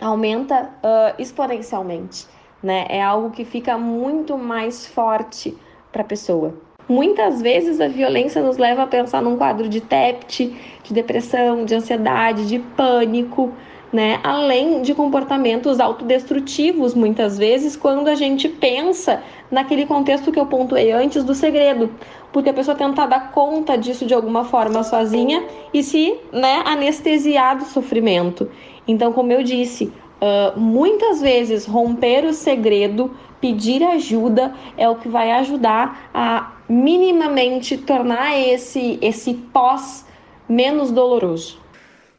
aumenta 0.00 0.70
uh, 0.82 1.20
exponencialmente, 1.20 2.26
né? 2.62 2.86
É 2.88 3.02
algo 3.02 3.30
que 3.30 3.44
fica 3.44 3.76
muito 3.76 4.38
mais 4.38 4.86
forte 4.86 5.54
para 5.92 6.00
a 6.00 6.06
pessoa. 6.06 6.54
Muitas 6.88 7.42
vezes 7.42 7.78
a 7.78 7.88
violência 7.88 8.42
nos 8.42 8.56
leva 8.56 8.84
a 8.84 8.86
pensar 8.86 9.20
num 9.20 9.36
quadro 9.36 9.68
de 9.68 9.82
TEPT, 9.82 10.56
de 10.82 10.94
depressão, 10.94 11.66
de 11.66 11.74
ansiedade, 11.74 12.48
de 12.48 12.58
pânico, 12.58 13.52
né? 13.92 14.20
Além 14.22 14.82
de 14.82 14.94
comportamentos 14.94 15.80
autodestrutivos, 15.80 16.94
muitas 16.94 17.38
vezes, 17.38 17.76
quando 17.76 18.08
a 18.08 18.14
gente 18.14 18.48
pensa 18.48 19.22
naquele 19.50 19.86
contexto 19.86 20.30
que 20.30 20.38
eu 20.38 20.46
pontuei 20.46 20.92
antes 20.92 21.24
do 21.24 21.34
segredo, 21.34 21.90
porque 22.32 22.50
a 22.50 22.54
pessoa 22.54 22.76
tenta 22.76 23.06
dar 23.06 23.32
conta 23.32 23.76
disso 23.76 24.04
de 24.04 24.14
alguma 24.14 24.44
forma 24.44 24.82
sozinha 24.82 25.44
e 25.72 25.82
se 25.82 26.18
né, 26.32 26.62
anestesiar 26.66 27.56
do 27.56 27.64
sofrimento. 27.64 28.50
Então, 28.86 29.12
como 29.12 29.32
eu 29.32 29.42
disse, 29.42 29.92
uh, 30.20 30.58
muitas 30.58 31.20
vezes 31.20 31.66
romper 31.66 32.24
o 32.24 32.32
segredo, 32.32 33.14
pedir 33.40 33.82
ajuda 33.82 34.54
é 34.76 34.88
o 34.88 34.96
que 34.96 35.08
vai 35.08 35.30
ajudar 35.32 36.10
a 36.12 36.52
minimamente 36.68 37.78
tornar 37.78 38.38
esse, 38.38 38.98
esse 39.00 39.34
pós 39.34 40.06
menos 40.48 40.90
doloroso. 40.90 41.58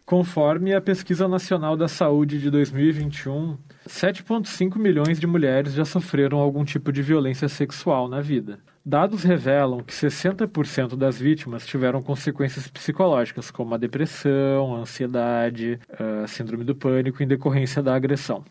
Conforme 0.10 0.74
a 0.74 0.82
Pesquisa 0.82 1.28
Nacional 1.28 1.78
da 1.78 1.88
Saúde 1.88 2.40
de 2.40 2.50
2021, 2.50 3.56
7,5 3.88 4.76
milhões 4.76 5.20
de 5.20 5.28
mulheres 5.28 5.74
já 5.74 5.86
sofreram 5.86 6.40
algum 6.40 6.66
tipo 6.66 6.92
de 6.92 7.04
violência 7.04 7.48
sexual 7.48 8.08
na 8.08 8.20
vida. 8.20 8.58
Dados 8.84 9.22
revelam 9.22 9.84
que 9.84 9.94
60% 9.94 10.96
das 10.96 11.20
vítimas 11.20 11.64
tiveram 11.64 12.02
consequências 12.02 12.68
psicológicas, 12.68 13.52
como 13.52 13.76
a 13.76 13.78
depressão, 13.78 14.76
a 14.76 14.80
ansiedade, 14.80 15.80
a 16.24 16.26
síndrome 16.26 16.64
do 16.64 16.74
pânico 16.76 17.22
em 17.22 17.28
decorrência 17.28 17.84
da 17.84 17.94
agressão. 17.94 18.44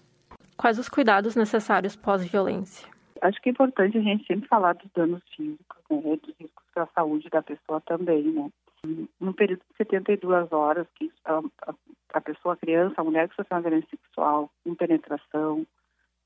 Quais 0.56 0.78
os 0.78 0.88
cuidados 0.88 1.34
necessários 1.34 1.96
pós-violência? 1.96 2.86
Acho 3.20 3.42
que 3.42 3.48
é 3.48 3.50
importante 3.50 3.98
a 3.98 4.00
gente 4.00 4.24
sempre 4.28 4.46
falar 4.46 4.74
dos 4.74 4.88
danos 4.94 5.22
físicos, 5.34 5.76
né, 5.90 6.18
dos 6.22 6.34
riscos 6.38 6.64
para 6.72 6.84
a 6.84 6.88
saúde 6.94 7.28
da 7.28 7.42
pessoa 7.42 7.80
também, 7.80 8.22
né? 8.22 8.48
Num 8.84 9.32
período 9.32 9.60
de 9.70 9.76
72 9.76 10.52
horas, 10.52 10.86
que 10.94 11.10
a, 11.24 11.38
a, 11.66 11.74
a 12.14 12.20
pessoa, 12.20 12.54
a 12.54 12.56
criança, 12.56 12.94
a 12.98 13.04
mulher 13.04 13.28
que 13.28 13.36
sofreu 13.36 13.56
uma 13.56 13.62
violência 13.62 13.88
sexual, 13.90 14.50
com 14.64 14.74
penetração, 14.74 15.66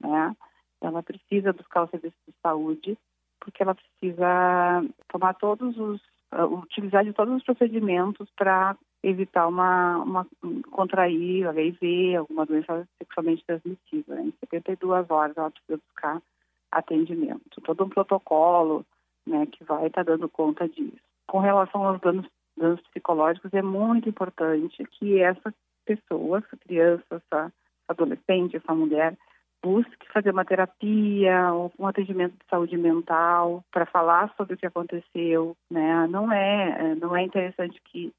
né, 0.00 0.36
ela 0.80 1.02
precisa 1.02 1.52
buscar 1.52 1.84
o 1.84 1.88
serviço 1.88 2.16
de 2.26 2.34
saúde, 2.42 2.98
porque 3.40 3.62
ela 3.62 3.74
precisa 3.74 4.84
tomar 5.08 5.34
todos 5.34 5.76
os, 5.78 6.00
uh, 6.32 6.44
utilizar 6.54 7.04
de 7.04 7.12
todos 7.12 7.34
os 7.34 7.44
procedimentos 7.44 8.28
para 8.36 8.76
evitar 9.02 9.48
uma, 9.48 9.98
uma 9.98 10.26
contrair 10.70 11.48
HIV, 11.48 12.16
alguma 12.16 12.46
doença 12.46 12.86
sexualmente 12.98 13.44
transmissível. 13.44 14.14
Né? 14.14 14.22
Em 14.26 14.34
72 14.40 15.10
horas 15.10 15.36
ela 15.36 15.50
precisa 15.50 15.80
buscar 15.88 16.22
atendimento. 16.70 17.60
Todo 17.62 17.84
um 17.84 17.88
protocolo 17.88 18.84
né, 19.26 19.46
que 19.46 19.64
vai 19.64 19.86
estar 19.86 20.04
tá 20.04 20.12
dando 20.12 20.28
conta 20.28 20.68
disso. 20.68 20.96
Com 21.26 21.38
relação 21.38 21.84
aos 21.84 22.00
danos 22.00 22.26
danos 22.56 22.80
psicológicos, 22.88 23.52
é 23.54 23.62
muito 23.62 24.08
importante 24.08 24.84
que 24.84 25.20
essa 25.20 25.54
pessoa, 25.84 26.38
essa 26.38 26.56
criança, 26.56 27.04
essa 27.10 27.52
adolescente, 27.88 28.56
essa 28.56 28.74
mulher, 28.74 29.16
busque 29.62 30.12
fazer 30.12 30.30
uma 30.30 30.44
terapia 30.44 31.52
ou 31.52 31.72
um 31.78 31.86
atendimento 31.86 32.32
de 32.32 32.44
saúde 32.50 32.76
mental 32.76 33.64
para 33.70 33.86
falar 33.86 34.32
sobre 34.36 34.54
o 34.54 34.56
que 34.56 34.66
aconteceu, 34.66 35.56
né? 35.70 36.06
Não 36.08 36.32
é, 36.32 36.94
não 36.96 37.16
é 37.16 37.22
interessante 37.22 37.80
que 37.84 38.12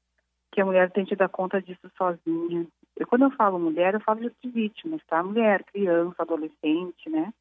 que 0.54 0.60
a 0.60 0.64
mulher 0.64 0.88
tente 0.92 1.16
dar 1.16 1.28
conta 1.28 1.60
disso 1.60 1.90
sozinha. 1.98 2.64
E 2.96 3.04
quando 3.04 3.22
eu 3.22 3.30
falo 3.32 3.58
mulher, 3.58 3.94
eu 3.94 4.00
falo 4.00 4.20
de 4.20 4.48
vítimas, 4.48 5.00
tá? 5.08 5.20
Mulher, 5.20 5.64
criança, 5.64 6.14
adolescente, 6.22 7.10
né? 7.10 7.32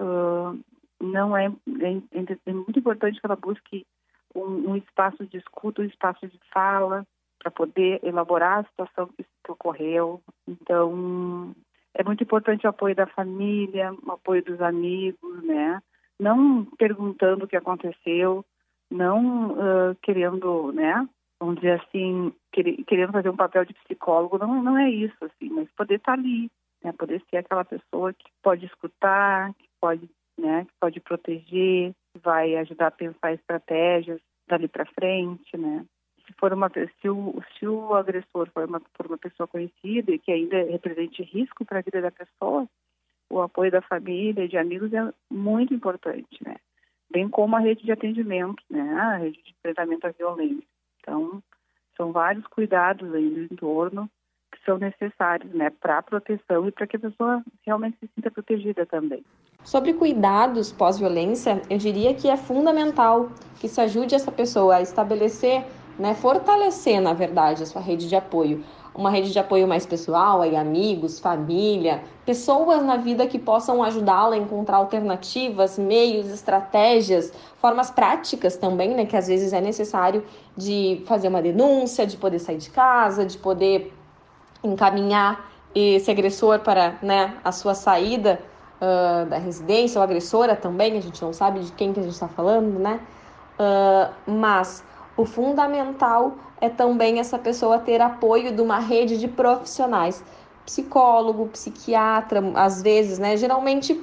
Uh, 0.00 0.58
não 0.98 1.36
é, 1.36 1.46
é, 1.46 2.38
é 2.46 2.52
muito 2.52 2.78
importante 2.78 3.20
que 3.20 3.26
ela 3.26 3.36
busque 3.36 3.86
um, 4.34 4.70
um 4.70 4.76
espaço 4.76 5.26
de 5.26 5.38
escuta, 5.38 5.82
um 5.82 5.86
espaço 5.86 6.26
de 6.26 6.38
fala, 6.52 7.06
para 7.38 7.50
poder 7.50 8.00
elaborar 8.02 8.58
a 8.58 8.64
situação 8.64 9.06
que, 9.08 9.24
que 9.44 9.52
ocorreu. 9.52 10.20
Então, 10.46 11.54
é 11.94 12.02
muito 12.04 12.22
importante 12.22 12.66
o 12.66 12.70
apoio 12.70 12.94
da 12.94 13.06
família, 13.06 13.92
o 14.06 14.12
apoio 14.12 14.44
dos 14.44 14.60
amigos, 14.60 15.42
né? 15.44 15.80
Não 16.18 16.64
perguntando 16.64 17.44
o 17.44 17.48
que 17.48 17.56
aconteceu, 17.56 18.44
não 18.90 19.52
uh, 19.52 19.94
querendo, 20.02 20.72
né? 20.72 21.08
vamos 21.40 21.56
dizer 21.56 21.80
assim, 21.80 22.32
querendo 22.52 23.12
fazer 23.12 23.30
um 23.30 23.36
papel 23.36 23.64
de 23.64 23.74
psicólogo, 23.74 24.38
não, 24.38 24.62
não 24.62 24.76
é 24.76 24.90
isso, 24.90 25.16
assim, 25.20 25.48
mas 25.50 25.70
poder 25.72 25.96
estar 25.96 26.16
tá 26.16 26.20
ali, 26.20 26.50
né? 26.82 26.92
Poder 26.92 27.22
ser 27.30 27.38
aquela 27.38 27.64
pessoa 27.64 28.12
que 28.12 28.26
pode 28.42 28.66
escutar, 28.66 29.54
que 29.54 29.68
pode, 29.80 30.10
né, 30.36 30.64
que 30.64 30.72
pode 30.80 31.00
proteger, 31.00 31.94
vai 32.22 32.56
ajudar 32.56 32.88
a 32.88 32.92
pensar 32.92 33.32
estratégias 33.32 34.20
dali 34.46 34.68
para 34.68 34.86
frente, 34.86 35.56
né? 35.56 35.84
Se 36.26 36.32
for 36.34 36.52
uma 36.52 36.70
se 36.70 37.08
o, 37.08 37.42
se 37.58 37.66
o 37.66 37.94
agressor 37.94 38.50
for 38.50 38.64
uma, 38.64 38.80
for 38.94 39.06
uma 39.06 39.18
pessoa 39.18 39.46
conhecida 39.46 40.12
e 40.12 40.18
que 40.18 40.30
ainda 40.30 40.62
represente 40.64 41.22
risco 41.22 41.64
para 41.64 41.78
a 41.78 41.82
vida 41.82 42.02
da 42.02 42.10
pessoa, 42.10 42.68
o 43.30 43.40
apoio 43.40 43.70
da 43.70 43.82
família 43.82 44.44
e 44.44 44.48
de 44.48 44.56
amigos 44.56 44.92
é 44.92 45.12
muito 45.30 45.72
importante, 45.72 46.38
né? 46.44 46.56
Bem 47.10 47.28
como 47.28 47.56
a 47.56 47.60
rede 47.60 47.84
de 47.84 47.92
atendimento, 47.92 48.62
né? 48.68 48.94
A 48.94 49.16
rede 49.16 49.42
de 49.42 49.50
enfrentamento 49.50 50.06
à 50.06 50.10
violência. 50.10 50.66
Então, 51.00 51.42
são 51.96 52.12
vários 52.12 52.46
cuidados 52.46 53.12
aí 53.14 53.28
no 53.28 53.44
entorno 53.44 54.10
que 54.52 54.64
são 54.64 54.78
necessários, 54.78 55.52
né, 55.52 55.70
para 55.70 55.98
a 55.98 56.02
proteção 56.02 56.66
e 56.66 56.72
para 56.72 56.86
que 56.86 56.96
a 56.96 57.00
pessoa 57.00 57.44
realmente 57.66 57.98
se 57.98 58.08
sinta 58.14 58.30
protegida 58.30 58.86
também. 58.86 59.22
Sobre 59.68 59.92
cuidados 59.92 60.72
pós-violência, 60.72 61.60
eu 61.68 61.76
diria 61.76 62.14
que 62.14 62.26
é 62.26 62.38
fundamental 62.38 63.28
que 63.60 63.68
se 63.68 63.78
ajude 63.82 64.14
essa 64.14 64.32
pessoa 64.32 64.76
a 64.76 64.80
estabelecer, 64.80 65.62
né, 65.98 66.14
fortalecer, 66.14 66.98
na 67.02 67.12
verdade, 67.12 67.62
a 67.62 67.66
sua 67.66 67.82
rede 67.82 68.08
de 68.08 68.16
apoio. 68.16 68.64
Uma 68.94 69.10
rede 69.10 69.30
de 69.30 69.38
apoio 69.38 69.68
mais 69.68 69.84
pessoal, 69.84 70.40
aí 70.40 70.56
amigos, 70.56 71.20
família, 71.20 72.02
pessoas 72.24 72.82
na 72.82 72.96
vida 72.96 73.26
que 73.26 73.38
possam 73.38 73.82
ajudá-la 73.82 74.36
a 74.36 74.38
encontrar 74.38 74.78
alternativas, 74.78 75.78
meios, 75.78 76.30
estratégias, 76.30 77.30
formas 77.60 77.90
práticas 77.90 78.56
também, 78.56 78.94
né, 78.94 79.04
que 79.04 79.18
às 79.18 79.28
vezes 79.28 79.52
é 79.52 79.60
necessário 79.60 80.24
de 80.56 81.02
fazer 81.04 81.28
uma 81.28 81.42
denúncia, 81.42 82.06
de 82.06 82.16
poder 82.16 82.38
sair 82.38 82.56
de 82.56 82.70
casa, 82.70 83.26
de 83.26 83.36
poder 83.36 83.92
encaminhar 84.64 85.46
esse 85.74 86.10
agressor 86.10 86.60
para 86.60 86.96
né, 87.02 87.36
a 87.44 87.52
sua 87.52 87.74
saída 87.74 88.40
uh, 88.80 89.26
da 89.26 89.38
residência, 89.38 89.98
ou 89.98 90.02
agressora 90.02 90.56
também, 90.56 90.96
a 90.96 91.00
gente 91.00 91.20
não 91.22 91.32
sabe 91.32 91.60
de 91.60 91.72
quem 91.72 91.92
que 91.92 92.00
a 92.00 92.02
gente 92.02 92.12
está 92.12 92.28
falando, 92.28 92.78
né? 92.78 93.00
Uh, 93.58 94.30
mas 94.30 94.84
o 95.16 95.24
fundamental 95.24 96.34
é 96.60 96.68
também 96.68 97.18
essa 97.18 97.38
pessoa 97.38 97.78
ter 97.78 98.00
apoio 98.00 98.54
de 98.54 98.60
uma 98.60 98.78
rede 98.78 99.18
de 99.18 99.28
profissionais, 99.28 100.22
psicólogo, 100.64 101.46
psiquiatra, 101.48 102.42
às 102.54 102.82
vezes, 102.82 103.18
né? 103.18 103.36
Geralmente 103.36 104.00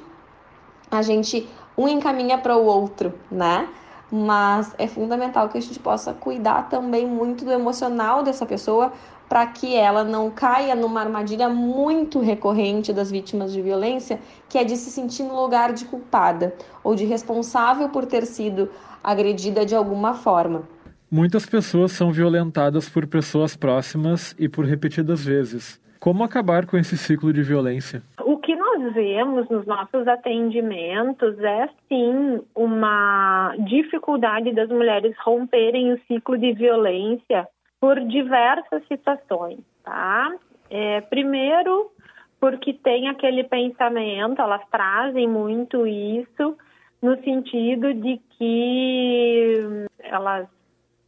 a 0.92 1.02
gente 1.02 1.48
um 1.78 1.88
encaminha 1.88 2.38
para 2.38 2.56
o 2.56 2.66
outro, 2.66 3.14
né? 3.30 3.68
Mas 4.12 4.74
é 4.78 4.88
fundamental 4.88 5.50
que 5.50 5.58
a 5.58 5.62
gente 5.62 5.80
possa 5.80 6.14
cuidar 6.14 6.70
também 6.70 7.06
muito 7.06 7.44
do 7.44 7.52
emocional 7.52 8.24
dessa 8.24 8.46
pessoa, 8.46 8.94
para 9.28 9.46
que 9.48 9.76
ela 9.76 10.04
não 10.04 10.30
caia 10.30 10.76
numa 10.76 11.02
armadilha 11.02 11.50
muito 11.50 12.20
recorrente 12.20 12.94
das 12.94 13.12
vítimas 13.12 13.52
de 13.52 13.62
violência, 13.62 14.20
que 14.50 14.58
é 14.58 14.64
de 14.64 14.76
se 14.76 14.92
sentir 14.92 15.24
no 15.24 15.42
lugar 15.42 15.74
de 15.74 15.86
culpada 15.86 16.54
ou 16.84 16.96
de 16.96 17.06
responsável 17.06 17.90
por 17.90 18.06
ter 18.06 18.26
sido 18.26 18.70
agredida 19.04 19.66
de 19.66 19.76
alguma 19.76 20.14
forma. 20.14 20.64
Muitas 21.10 21.46
pessoas 21.46 21.92
são 21.92 22.12
violentadas 22.12 22.90
por 22.90 23.08
pessoas 23.08 23.56
próximas 23.56 24.36
e 24.40 24.50
por 24.50 24.66
repetidas 24.66 25.24
vezes. 25.24 25.80
Como 26.00 26.24
acabar 26.24 26.66
com 26.66 26.78
esse 26.78 26.98
ciclo 26.98 27.32
de 27.32 27.42
violência? 27.42 28.04
O 28.24 28.38
que 28.38 28.56
nós 28.56 28.94
vemos 28.94 29.50
nos 29.50 29.66
nossos 29.66 30.08
atendimentos 30.08 31.40
é 31.40 31.70
sim 31.88 32.42
uma 32.56 33.56
dificuldade 33.68 34.54
das 34.54 34.70
mulheres 34.70 35.16
romperem 35.24 35.94
o 35.94 36.00
ciclo 36.08 36.38
de 36.38 36.54
violência 36.54 37.48
por 37.80 38.00
diversas 38.02 38.86
situações, 38.88 39.60
tá? 39.84 40.34
É, 40.70 41.02
primeiro, 41.02 41.92
porque 42.40 42.74
tem 42.74 43.08
aquele 43.08 43.44
pensamento, 43.44 44.42
elas 44.42 44.62
trazem 44.70 45.28
muito 45.28 45.86
isso, 45.86 46.58
no 47.02 47.22
sentido 47.24 47.94
de 47.94 48.20
que 48.38 49.86
elas 50.00 50.48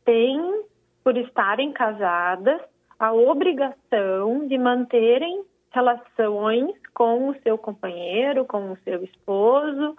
têm, 0.06 0.64
por 1.04 1.18
estarem 1.18 1.72
casadas, 1.72 2.62
a 3.00 3.14
obrigação 3.14 4.48
de 4.48 4.58
manterem 4.58 5.44
relações 5.72 6.74
com 6.94 7.30
o 7.30 7.36
seu 7.42 7.58
companheiro, 7.58 8.46
com 8.46 8.72
o 8.72 8.78
seu 8.84 9.04
esposo, 9.04 9.96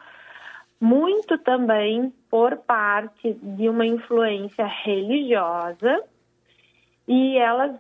muito 0.81 1.38
também 1.38 2.12
por 2.31 2.57
parte 2.59 3.35
de 3.35 3.68
uma 3.68 3.87
influência 3.87 4.66
religiosa 4.66 6.04
e 7.08 7.38
elas, 7.38 7.74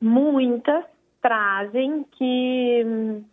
muitas, 0.00 0.84
trazem 1.20 2.04
que 2.12 2.82
hum, 2.86 3.24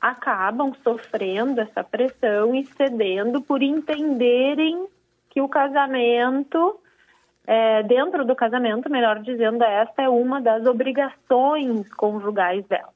acabam 0.00 0.72
sofrendo 0.82 1.60
essa 1.60 1.84
pressão 1.84 2.54
e 2.54 2.64
cedendo 2.64 3.42
por 3.42 3.62
entenderem 3.62 4.86
que 5.28 5.42
o 5.42 5.48
casamento, 5.48 6.80
é, 7.46 7.82
dentro 7.82 8.24
do 8.24 8.34
casamento, 8.34 8.90
melhor 8.90 9.18
dizendo, 9.18 9.62
esta 9.62 10.02
é 10.02 10.08
uma 10.08 10.40
das 10.40 10.64
obrigações 10.64 11.92
conjugais 11.94 12.64
delas. 12.66 12.94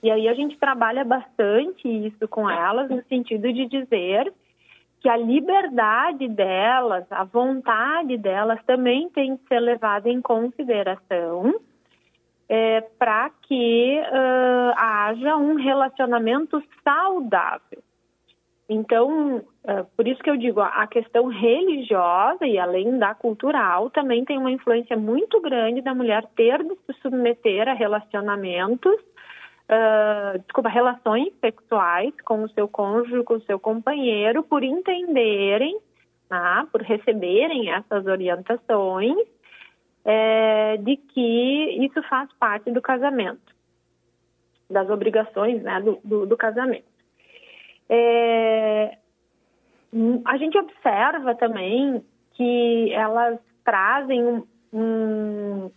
E 0.00 0.10
aí 0.10 0.28
a 0.28 0.34
gente 0.34 0.56
trabalha 0.58 1.04
bastante 1.04 1.88
isso 1.88 2.28
com 2.28 2.48
elas, 2.48 2.88
no 2.88 3.02
sentido 3.04 3.52
de 3.52 3.66
dizer 3.66 4.32
que 5.04 5.08
a 5.10 5.18
liberdade 5.18 6.26
delas, 6.28 7.04
a 7.10 7.24
vontade 7.24 8.16
delas 8.16 8.58
também 8.64 9.10
tem 9.10 9.36
que 9.36 9.46
ser 9.48 9.60
levada 9.60 10.08
em 10.08 10.18
consideração 10.22 11.60
é, 12.48 12.80
para 12.98 13.28
que 13.42 14.00
uh, 14.00 14.72
haja 14.74 15.36
um 15.36 15.56
relacionamento 15.56 16.62
saudável. 16.82 17.82
Então, 18.66 19.36
uh, 19.36 19.84
por 19.94 20.08
isso 20.08 20.22
que 20.22 20.30
eu 20.30 20.38
digo, 20.38 20.62
a 20.62 20.86
questão 20.86 21.26
religiosa 21.26 22.46
e 22.46 22.58
além 22.58 22.98
da 22.98 23.14
cultural 23.14 23.90
também 23.90 24.24
tem 24.24 24.38
uma 24.38 24.52
influência 24.52 24.96
muito 24.96 25.38
grande 25.42 25.82
da 25.82 25.94
mulher 25.94 26.24
ter 26.34 26.64
de 26.64 26.74
se 26.76 26.98
submeter 27.02 27.68
a 27.68 27.74
relacionamentos 27.74 28.96
uh, 29.68 30.38
desculpa, 30.40 30.68
relações 30.68 31.32
sexuais 31.40 32.12
com 32.24 32.42
o 32.42 32.48
seu 32.50 32.68
cônjuge, 32.68 33.24
com 33.24 33.34
o 33.34 33.42
seu 33.42 33.58
companheiro, 33.58 34.42
por 34.42 34.62
entenderem, 34.62 35.78
tá? 36.28 36.66
por 36.70 36.82
receberem 36.82 37.70
essas 37.70 38.06
orientações 38.06 39.16
é, 40.04 40.76
de 40.78 40.96
que 40.96 41.84
isso 41.84 42.02
faz 42.04 42.30
parte 42.34 42.70
do 42.70 42.82
casamento, 42.82 43.54
das 44.68 44.88
obrigações 44.90 45.62
né, 45.62 45.80
do, 45.80 45.98
do, 46.04 46.26
do 46.26 46.36
casamento. 46.36 46.84
É, 47.88 48.98
a 50.24 50.36
gente 50.36 50.58
observa 50.58 51.34
também 51.34 52.04
que 52.34 52.92
elas 52.92 53.38
trazem 53.64 54.22
um, 54.22 54.46
um 54.72 55.70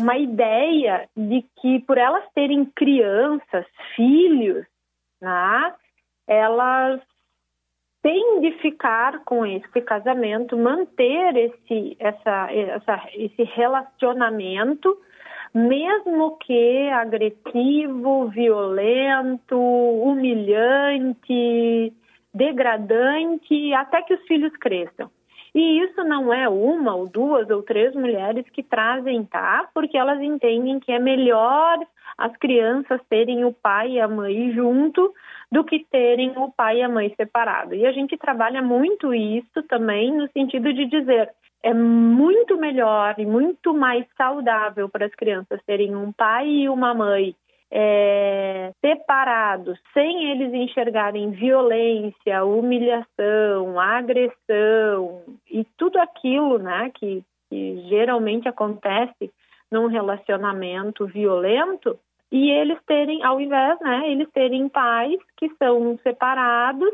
uma 0.00 0.16
ideia 0.16 1.08
de 1.16 1.44
que 1.60 1.80
por 1.80 1.98
elas 1.98 2.24
terem 2.34 2.64
crianças, 2.64 3.66
filhos, 3.94 4.64
né, 5.20 5.74
elas 6.26 7.00
têm 8.02 8.40
de 8.40 8.52
ficar 8.58 9.22
com 9.24 9.46
esse 9.46 9.80
casamento, 9.82 10.56
manter 10.56 11.36
esse, 11.36 11.96
essa, 12.00 12.52
essa, 12.52 13.08
esse 13.14 13.44
relacionamento, 13.44 14.98
mesmo 15.54 16.36
que 16.38 16.88
agressivo, 16.88 18.28
violento, 18.28 19.56
humilhante, 19.56 21.92
degradante, 22.34 23.72
até 23.74 24.02
que 24.02 24.14
os 24.14 24.26
filhos 24.26 24.52
cresçam. 24.56 25.08
E 25.54 25.80
isso 25.80 26.02
não 26.04 26.32
é 26.32 26.48
uma 26.48 26.94
ou 26.94 27.08
duas 27.08 27.50
ou 27.50 27.62
três 27.62 27.94
mulheres 27.94 28.48
que 28.50 28.62
trazem, 28.62 29.24
tá? 29.24 29.68
Porque 29.74 29.98
elas 29.98 30.20
entendem 30.20 30.80
que 30.80 30.90
é 30.90 30.98
melhor 30.98 31.78
as 32.16 32.34
crianças 32.36 33.00
terem 33.08 33.44
o 33.44 33.52
pai 33.52 33.92
e 33.92 34.00
a 34.00 34.08
mãe 34.08 34.52
junto 34.52 35.12
do 35.50 35.62
que 35.62 35.84
terem 35.90 36.32
o 36.36 36.50
pai 36.50 36.78
e 36.78 36.82
a 36.82 36.88
mãe 36.88 37.12
separado. 37.16 37.74
E 37.74 37.84
a 37.84 37.92
gente 37.92 38.16
trabalha 38.16 38.62
muito 38.62 39.12
isso 39.12 39.62
também 39.68 40.10
no 40.12 40.26
sentido 40.32 40.72
de 40.72 40.86
dizer 40.86 41.30
é 41.62 41.72
muito 41.72 42.56
melhor 42.56 43.14
e 43.18 43.24
muito 43.24 43.72
mais 43.72 44.04
saudável 44.16 44.88
para 44.88 45.06
as 45.06 45.14
crianças 45.14 45.60
terem 45.64 45.94
um 45.94 46.10
pai 46.10 46.48
e 46.48 46.68
uma 46.68 46.92
mãe 46.92 47.36
é, 47.74 48.70
separados, 48.84 49.78
sem 49.94 50.30
eles 50.30 50.52
enxergarem 50.52 51.30
violência, 51.30 52.44
humilhação, 52.44 53.80
agressão 53.80 55.22
e 55.50 55.64
tudo 55.78 55.98
aquilo 55.98 56.58
né, 56.58 56.90
que, 56.94 57.24
que 57.48 57.82
geralmente 57.88 58.46
acontece 58.46 59.32
num 59.70 59.86
relacionamento 59.86 61.06
violento, 61.06 61.98
e 62.30 62.50
eles 62.50 62.78
terem, 62.86 63.22
ao 63.22 63.40
invés, 63.40 63.78
né, 63.80 64.10
eles 64.10 64.28
terem 64.32 64.68
pais 64.68 65.18
que 65.38 65.50
são 65.56 65.98
separados 66.02 66.92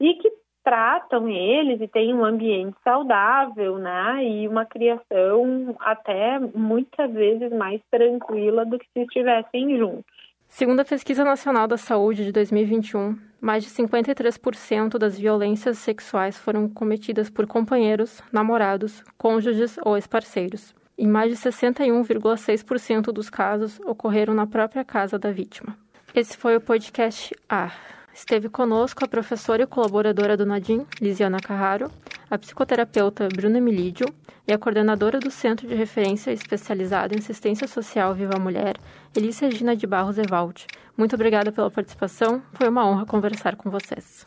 e 0.00 0.14
que 0.14 0.30
tratam 0.68 1.26
eles 1.30 1.80
e 1.80 1.88
têm 1.88 2.12
um 2.14 2.22
ambiente 2.22 2.76
saudável, 2.84 3.78
né? 3.78 4.22
E 4.22 4.46
uma 4.46 4.66
criação 4.66 5.74
até 5.80 6.38
muitas 6.54 7.10
vezes 7.10 7.50
mais 7.50 7.80
tranquila 7.90 8.66
do 8.66 8.78
que 8.78 8.84
se 8.92 9.00
estivessem 9.00 9.78
juntos. 9.78 10.04
Segundo 10.46 10.80
a 10.80 10.84
Pesquisa 10.84 11.24
Nacional 11.24 11.66
da 11.66 11.78
Saúde 11.78 12.22
de 12.22 12.32
2021, 12.32 13.18
mais 13.40 13.64
de 13.64 13.70
53% 13.70 14.98
das 14.98 15.18
violências 15.18 15.78
sexuais 15.78 16.38
foram 16.38 16.68
cometidas 16.68 17.30
por 17.30 17.46
companheiros, 17.46 18.22
namorados, 18.30 19.02
cônjuges 19.16 19.78
ou 19.82 19.96
ex-parceiros. 19.96 20.74
E 20.98 21.06
mais 21.06 21.30
de 21.30 21.36
61,6% 21.38 23.10
dos 23.10 23.30
casos 23.30 23.80
ocorreram 23.86 24.34
na 24.34 24.46
própria 24.46 24.84
casa 24.84 25.18
da 25.18 25.32
vítima. 25.32 25.78
Esse 26.14 26.36
foi 26.36 26.56
o 26.56 26.60
podcast 26.60 27.34
A. 27.48 27.70
Esteve 28.18 28.48
conosco 28.48 29.04
a 29.04 29.08
professora 29.08 29.62
e 29.62 29.66
colaboradora 29.66 30.36
do 30.36 30.44
Nadim, 30.44 30.84
Lisiana 31.00 31.38
Carraro, 31.38 31.88
a 32.28 32.36
psicoterapeuta 32.36 33.28
Bruna 33.28 33.60
Milídio 33.60 34.12
e 34.46 34.52
a 34.52 34.58
coordenadora 34.58 35.20
do 35.20 35.30
Centro 35.30 35.68
de 35.68 35.74
Referência 35.76 36.32
Especializado 36.32 37.14
em 37.14 37.18
Assistência 37.18 37.68
Social 37.68 38.12
Viva 38.16 38.36
Mulher, 38.36 38.74
Elise 39.16 39.44
Regina 39.44 39.76
de 39.76 39.86
Barros 39.86 40.18
Evald. 40.18 40.66
Muito 40.96 41.14
obrigada 41.14 41.52
pela 41.52 41.70
participação, 41.70 42.42
foi 42.54 42.68
uma 42.68 42.84
honra 42.84 43.06
conversar 43.06 43.54
com 43.54 43.70
vocês. 43.70 44.26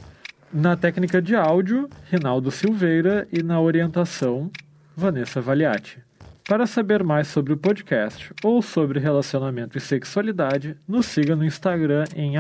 Na 0.54 0.77
técnica 0.77 1.21
de 1.21 1.36
áudio, 1.36 1.89
Rinaldo 2.10 2.49
Silveira 2.49 3.27
e 3.30 3.43
na 3.43 3.60
orientação, 3.60 4.49
Vanessa 4.95 5.41
Valiati. 5.41 6.01
Para 6.47 6.65
saber 6.65 7.04
mais 7.04 7.27
sobre 7.27 7.54
o 7.54 7.58
podcast 7.58 8.34
ou 8.43 8.62
sobre 8.62 8.99
relacionamento 8.99 9.77
e 9.77 9.82
sexualidade, 9.82 10.75
nos 10.88 11.06
siga 11.06 11.36
no 11.36 11.45
Instagram 11.45 12.06
em 12.15 12.36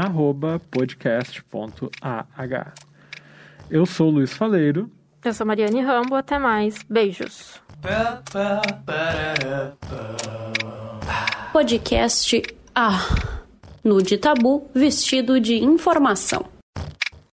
podcast.ah. 0.71 2.25
Eu 3.69 3.85
sou 3.85 4.09
Luiz 4.09 4.33
Faleiro. 4.33 4.91
Eu 5.23 5.33
sou 5.33 5.45
Mariane 5.45 5.81
Rambo. 5.81 6.15
Até 6.15 6.37
mais. 6.39 6.83
Beijos. 6.89 7.61
Podcast 11.53 12.41
A. 12.75 12.99
No 13.83 14.01
de 14.01 14.17
tabu, 14.17 14.69
vestido 14.73 15.39
de 15.39 15.63
informação. 15.63 16.60